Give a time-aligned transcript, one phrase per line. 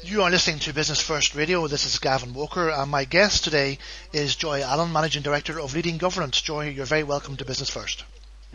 [0.00, 1.66] You are listening to Business First Radio.
[1.68, 3.78] This is Gavin Walker, and my guest today
[4.12, 6.40] is Joy Allen, Managing Director of Leading Governance.
[6.40, 8.04] Joy, you're very welcome to Business First.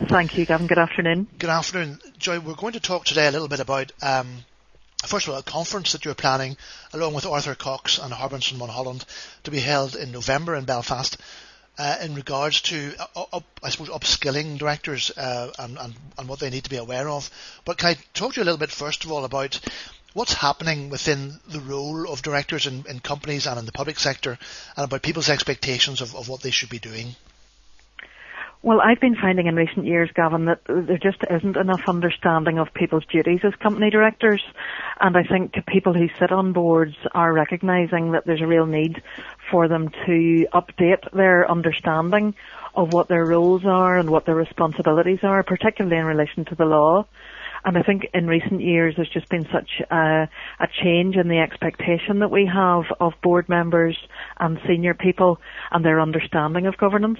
[0.08, 0.66] Thank you, Gavin.
[0.66, 1.28] Good afternoon.
[1.38, 2.00] Good afternoon.
[2.18, 4.44] Joy, we're going to talk today a little bit about, um,
[5.06, 6.56] first of all, a conference that you're planning
[6.92, 9.04] along with Arthur Cox and Harbinson Mulholland
[9.44, 11.16] to be held in November in Belfast.
[11.80, 16.40] Uh, in regards to, uh, up, I suppose, upskilling directors uh, and, and, and, what
[16.40, 17.30] they need to be aware of.
[17.64, 19.60] But can I talk to you a little bit, first of all, about
[20.18, 24.36] what's happening within the role of directors in, in companies and in the public sector
[24.76, 27.14] and about people's expectations of, of what they should be doing?
[28.60, 32.74] Well, I've been finding in recent years, Gavin, that there just isn't enough understanding of
[32.74, 34.42] people's duties as company directors.
[35.00, 39.00] And I think people who sit on boards are recognising that there's a real need
[39.52, 42.34] for them to update their understanding
[42.74, 46.64] of what their roles are and what their responsibilities are, particularly in relation to the
[46.64, 47.06] law.
[47.68, 50.26] And I think in recent years there's just been such a,
[50.58, 53.94] a, change in the expectation that we have of board members
[54.40, 55.38] and senior people
[55.70, 57.18] and their understanding of governance.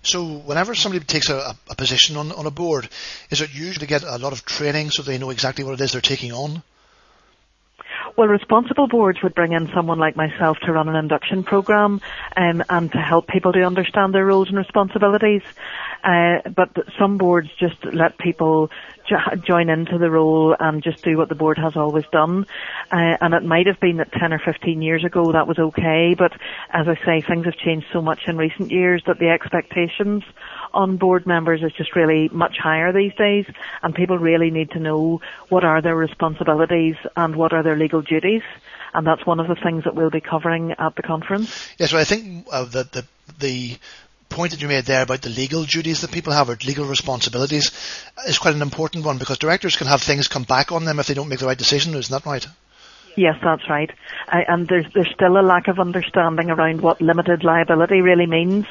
[0.00, 2.88] So whenever somebody takes a, a position on, on a board,
[3.28, 5.82] is it usually to get a lot of training so they know exactly what it
[5.82, 6.62] is they're taking on?
[8.16, 12.00] Well, responsible boards would bring in someone like myself to run an induction program
[12.34, 15.42] um, and to help people to understand their roles and responsibilities.
[16.06, 18.70] Uh, but some boards just let people
[19.08, 22.46] jo- join into the role and just do what the board has always done.
[22.92, 26.14] Uh, and it might have been that 10 or 15 years ago that was okay,
[26.16, 26.32] but
[26.70, 30.22] as I say, things have changed so much in recent years that the expectations
[30.72, 33.46] on board members is just really much higher these days
[33.82, 38.02] and people really need to know what are their responsibilities and what are their legal
[38.02, 38.42] duties
[38.94, 41.68] and that's one of the things that we'll be covering at the conference.
[41.78, 43.04] Yes, well I think uh, that the,
[43.38, 43.76] the
[44.36, 47.72] point that you made there about the legal duties that people have or legal responsibilities
[48.28, 51.06] is quite an important one because directors can have things come back on them if
[51.06, 51.94] they don't make the right decision.
[51.94, 52.46] Isn't that right?
[53.16, 53.90] Yes, that's right.
[54.28, 58.66] I, and there's there's still a lack of understanding around what limited liability really means.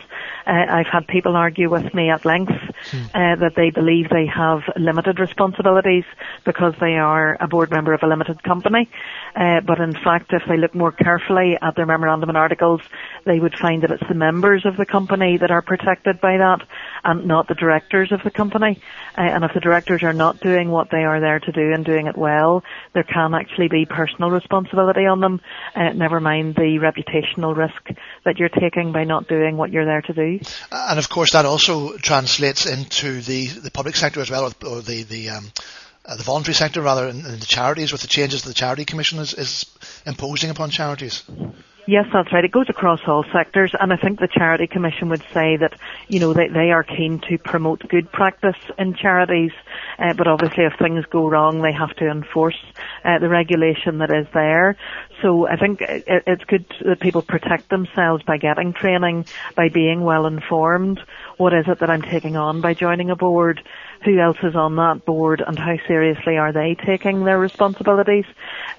[0.46, 2.54] Uh, I've had people argue with me at length
[2.92, 3.06] hmm.
[3.14, 6.06] uh, that they believe they have limited responsibilities
[6.46, 8.90] because they are a board member of a limited company.
[9.36, 12.82] Uh, but in fact, if they look more carefully at their memorandum and articles,
[13.26, 16.62] they would find that it's the members of the company that are protected by that
[17.06, 18.82] and not the directors of the company.
[19.18, 21.86] Uh, and if the directors are not doing what they are there to do and
[21.86, 25.40] doing it well, there can actually be personal responsibility on them,
[25.76, 30.02] uh, never mind the reputational risk that you're taking by not doing what you're there
[30.02, 30.40] to do.
[30.72, 35.04] And of course that also translates into the, the public sector as well, or the,
[35.04, 35.52] the, um,
[36.06, 39.20] uh, the voluntary sector rather, in the charities with the changes that the Charity Commission
[39.20, 39.66] is, is
[40.06, 41.24] imposing upon charities.
[41.88, 42.44] Yes, that's right.
[42.44, 45.74] It goes across all sectors, and I think the Charity Commission would say that,
[46.08, 49.52] you know, they, they are keen to promote good practice in charities,
[50.00, 52.58] uh, but obviously if things go wrong, they have to enforce
[53.04, 54.78] uh, the regulation that is there.
[55.22, 60.02] So I think it, it's good that people protect themselves by getting training, by being
[60.02, 61.00] well informed.
[61.38, 63.62] What is it that I'm taking on by joining a board?
[64.06, 68.26] who else is on that board and how seriously are they taking their responsibilities.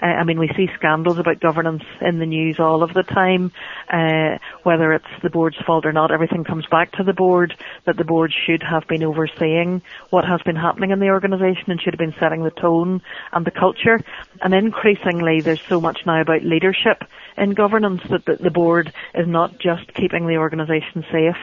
[0.01, 3.53] Uh, I mean, we see scandals about governance in the news all of the time.
[3.93, 7.97] Uh, whether it's the board's fault or not, everything comes back to the board that
[7.97, 11.95] the board should have been overseeing what has been happening in the organisation and should
[11.95, 13.03] have been setting the tone
[13.33, 14.01] and the culture.
[14.43, 17.03] And increasingly, there's so much now about leadership
[17.37, 21.37] in governance that the, the board is not just keeping the organisation safe,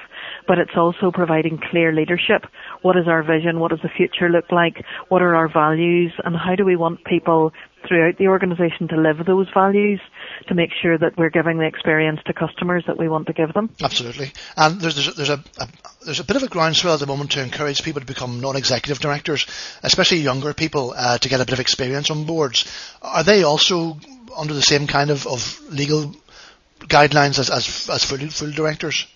[0.47, 2.45] but it's also providing clear leadership.
[2.81, 3.59] What is our vision?
[3.59, 4.84] What does the future look like?
[5.09, 6.11] What are our values?
[6.23, 7.51] And how do we want people
[7.88, 10.00] throughout the organisation to live those values
[10.47, 13.53] to make sure that we're giving the experience to customers that we want to give
[13.53, 13.69] them.
[13.81, 14.31] Absolutely.
[14.56, 15.67] And there's, there's, there's a, a,
[16.06, 19.00] there's a bit of a groundswell at the moment to encourage people to become non-executive
[19.00, 19.45] directors,
[19.83, 22.66] especially younger people, uh, to get a bit of experience on boards.
[23.01, 23.97] Are they also
[24.35, 26.16] under the same kind of, of legal
[26.79, 29.07] guidelines as, as, as full, full directors?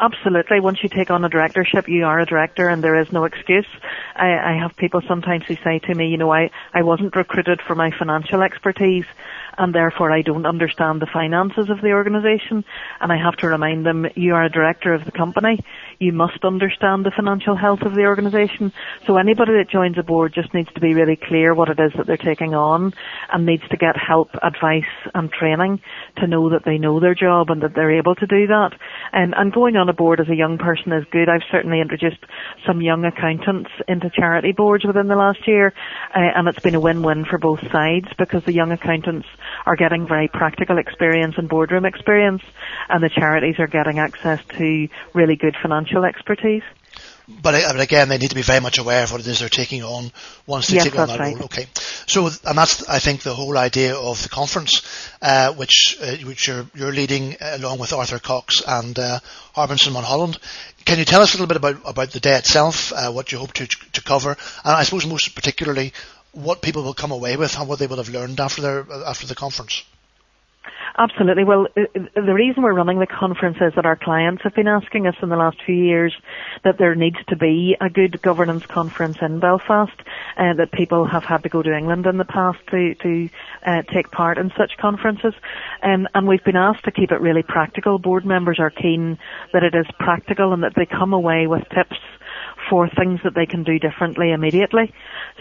[0.00, 0.60] Absolutely.
[0.60, 3.66] Once you take on a directorship, you are a director and there is no excuse.
[4.16, 7.60] I, I have people sometimes who say to me, you know, I, I wasn't recruited
[7.66, 9.04] for my financial expertise
[9.58, 12.64] and therefore I don't understand the finances of the organisation.
[13.00, 15.62] And I have to remind them, you are a director of the company.
[15.98, 18.72] You must understand the financial health of the organisation.
[19.06, 21.92] So anybody that joins a board just needs to be really clear what it is
[21.98, 22.94] that they're taking on
[23.30, 25.82] and needs to get help, advice and training
[26.16, 28.70] to know that they know their job and that they're able to do that.
[29.12, 31.28] And, and going on a board as a young person is good.
[31.28, 32.24] I've certainly introduced
[32.66, 35.74] some young accountants into charity boards within the last year
[36.14, 39.26] uh, and it's been a win-win for both sides because the young accountants
[39.66, 42.42] are getting very practical experience and boardroom experience,
[42.88, 46.62] and the charities are getting access to really good financial expertise.
[47.42, 49.48] but, but again, they need to be very much aware of what it is they're
[49.48, 50.10] taking on
[50.46, 51.34] once they yes, take on that right.
[51.34, 51.44] role.
[51.44, 51.66] Okay,
[52.10, 54.82] so and that's I think the whole idea of the conference,
[55.22, 59.20] uh, which uh, which you're you're leading along with Arthur Cox and uh,
[59.54, 60.38] Harbinson Mulholland.
[60.84, 63.38] Can you tell us a little bit about about the day itself, uh, what you
[63.38, 65.92] hope to to cover, and I suppose most particularly
[66.32, 69.26] what people will come away with and what they will have learned after their after
[69.26, 69.84] the conference?
[70.98, 71.44] Absolutely.
[71.44, 75.14] Well, the reason we're running the conference is that our clients have been asking us
[75.22, 76.14] in the last few years
[76.64, 79.98] that there needs to be a good governance conference in Belfast,
[80.36, 83.28] uh, that people have had to go to England in the past to, to
[83.66, 85.34] uh, take part in such conferences.
[85.82, 87.98] Um, and we've been asked to keep it really practical.
[87.98, 89.18] Board members are keen
[89.52, 91.96] that it is practical and that they come away with tips
[92.70, 94.94] for things that they can do differently immediately.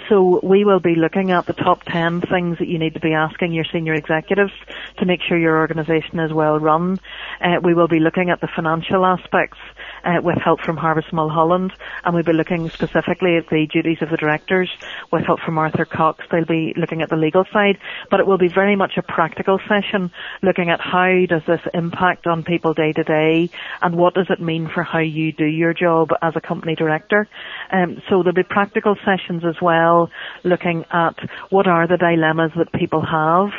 [0.09, 3.13] So we will be looking at the top 10 things that you need to be
[3.13, 4.51] asking your senior executives
[4.97, 6.99] to make sure your organisation is well run.
[7.39, 9.59] Uh, we will be looking at the financial aspects
[10.03, 11.73] uh, with help from Harbinson Mulholland
[12.03, 14.69] and we'll be looking specifically at the duties of the directors
[15.11, 16.25] with help from Arthur Cox.
[16.31, 17.77] They'll be looking at the legal side,
[18.09, 20.11] but it will be very much a practical session
[20.41, 23.49] looking at how does this impact on people day to day
[23.81, 27.27] and what does it mean for how you do your job as a company director.
[27.71, 30.09] Um, so there'll be practical sessions as well
[30.43, 31.15] looking at
[31.49, 33.49] what are the dilemmas that people have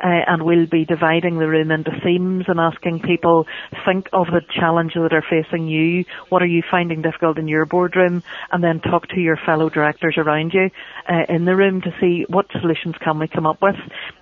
[0.00, 3.46] uh, and we'll be dividing the room into themes and asking people
[3.84, 6.04] think of the challenges that are facing you.
[6.28, 8.22] What are you finding difficult in your boardroom?
[8.50, 10.70] And then talk to your fellow directors around you
[11.08, 13.76] uh, in the room to see what solutions can we come up with.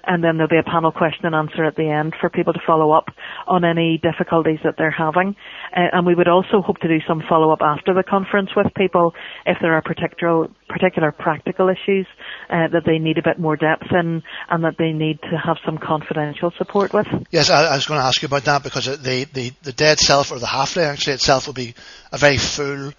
[0.05, 2.61] And then there'll be a panel question and answer at the end for people to
[2.67, 3.09] follow up
[3.47, 5.37] on any difficulties that they're having.
[5.77, 8.67] Uh, and we would also hope to do some follow up after the conference with
[8.75, 9.15] people
[9.47, 12.07] if there are particular particular practical issues
[12.49, 15.57] uh, that they need a bit more depth in and that they need to have
[15.65, 17.07] some confidential support with.
[17.31, 19.93] Yes, I, I was going to ask you about that because the, the, the day
[19.93, 21.75] itself or the half day actually itself will be
[22.13, 22.93] a very full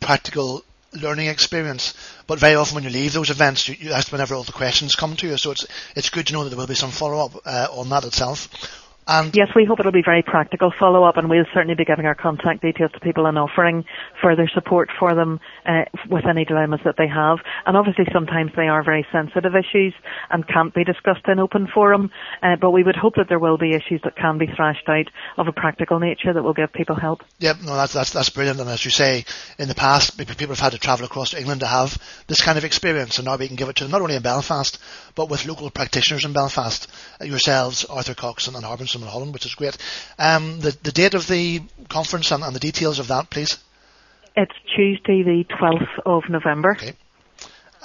[0.00, 0.64] practical
[1.00, 1.94] learning experience.
[2.26, 4.94] But very often when you leave those events, you, you, that's whenever all the questions
[4.94, 5.36] come to you.
[5.36, 5.66] So it's
[5.96, 8.48] it's good to know that there will be some follow up uh, on that itself.
[9.06, 12.06] And yes, we hope it'll be very practical follow up, and we'll certainly be giving
[12.06, 13.84] our contact details to people and offering
[14.22, 17.38] further support for them uh, with any dilemmas that they have.
[17.66, 19.94] And obviously, sometimes they are very sensitive issues
[20.30, 22.10] and can't be discussed in open forum.
[22.42, 25.06] Uh, but we would hope that there will be issues that can be thrashed out
[25.36, 27.22] of a practical nature that will give people help.
[27.40, 28.60] Yep, no, that's that's that's brilliant.
[28.60, 29.24] And as you say,
[29.58, 31.98] in the past, people have had to travel across to England to have
[32.28, 34.22] this kind of experience, and now we can give it to them not only in
[34.22, 34.78] Belfast
[35.14, 36.88] but with local practitioners in Belfast,
[37.20, 39.76] uh, yourselves, Arthur Coxon and Harbinson Mulholland, which is great.
[40.18, 43.58] Um, the, the date of the conference and, and, the details of that, please.
[44.36, 46.72] It's Tuesday, the 12th of November.
[46.72, 46.94] Okay.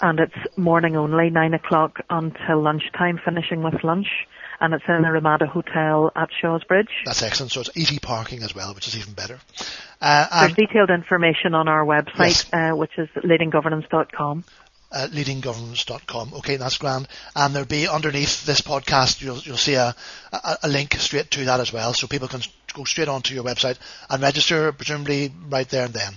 [0.02, 4.08] And it's morning only, 9 o'clock until lunchtime, finishing with lunch.
[4.60, 6.90] And it's in the Ramada Hotel at Shaw's Bridge.
[7.06, 7.52] That's excellent.
[7.52, 9.40] So it's easy parking as well, which is even better.
[10.02, 12.54] Uh, There's detailed information on our website, yes.
[12.54, 14.46] uh, which is leadinggovernance.com
[14.92, 16.34] uh, leadinggovernance.com.
[16.36, 17.08] Okay, that's grand.
[17.36, 19.96] And there'll be underneath this podcast, you'll, you'll see a,
[20.32, 22.42] a, a, link straight to that as well, so people can
[22.74, 23.78] go straight onto your website
[24.10, 26.14] and register, presumably right there and then.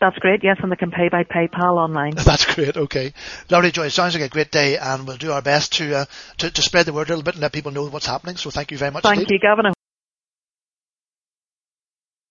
[0.00, 2.14] That's great, yes, and they can pay by PayPal online.
[2.16, 3.14] That's great, okay.
[3.48, 3.88] Lovely, Joy.
[3.88, 6.04] Sounds like a great day, and we'll do our best to, uh,
[6.38, 8.36] to, to spread the word a little bit and let people know what's happening.
[8.36, 9.04] So thank you very much.
[9.04, 9.72] Thank you, Gavin.